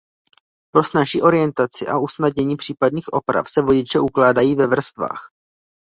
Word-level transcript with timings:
Pro 0.73 0.83
snazší 0.83 1.21
orientaci 1.21 1.87
a 1.87 1.97
usnadnění 1.97 2.55
případných 2.55 3.13
oprav 3.13 3.49
se 3.49 3.61
vodiče 3.61 3.99
ukládají 3.99 4.55
ve 4.55 4.67
vrstvách. 4.67 5.29